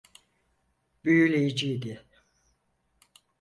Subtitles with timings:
[1.05, 2.05] Büyüleyiciydi.